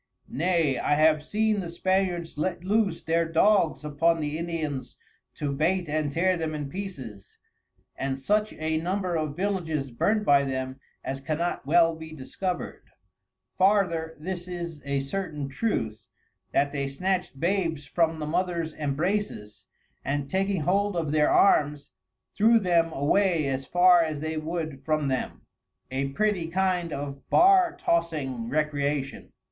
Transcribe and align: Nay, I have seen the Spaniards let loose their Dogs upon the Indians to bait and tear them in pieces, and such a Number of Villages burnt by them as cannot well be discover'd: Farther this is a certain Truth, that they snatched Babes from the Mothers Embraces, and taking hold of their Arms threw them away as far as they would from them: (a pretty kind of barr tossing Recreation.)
Nay, 0.27 0.79
I 0.79 0.95
have 0.95 1.21
seen 1.21 1.59
the 1.59 1.69
Spaniards 1.69 2.35
let 2.35 2.63
loose 2.63 3.03
their 3.03 3.31
Dogs 3.31 3.85
upon 3.85 4.19
the 4.19 4.35
Indians 4.39 4.97
to 5.35 5.51
bait 5.51 5.87
and 5.87 6.11
tear 6.11 6.35
them 6.37 6.55
in 6.55 6.69
pieces, 6.71 7.37
and 7.95 8.17
such 8.17 8.51
a 8.53 8.79
Number 8.79 9.15
of 9.15 9.37
Villages 9.37 9.91
burnt 9.91 10.25
by 10.25 10.43
them 10.43 10.79
as 11.03 11.21
cannot 11.21 11.67
well 11.67 11.95
be 11.95 12.13
discover'd: 12.13 12.89
Farther 13.59 14.15
this 14.19 14.47
is 14.47 14.81
a 14.87 15.01
certain 15.01 15.47
Truth, 15.47 16.07
that 16.51 16.71
they 16.71 16.87
snatched 16.87 17.39
Babes 17.39 17.85
from 17.85 18.17
the 18.17 18.25
Mothers 18.25 18.73
Embraces, 18.73 19.67
and 20.03 20.27
taking 20.27 20.61
hold 20.61 20.95
of 20.95 21.11
their 21.11 21.29
Arms 21.29 21.91
threw 22.33 22.57
them 22.57 22.91
away 22.91 23.45
as 23.45 23.67
far 23.67 24.01
as 24.01 24.19
they 24.19 24.35
would 24.35 24.83
from 24.83 25.09
them: 25.09 25.41
(a 25.91 26.07
pretty 26.07 26.47
kind 26.47 26.91
of 26.91 27.21
barr 27.29 27.75
tossing 27.77 28.49
Recreation.) 28.49 29.31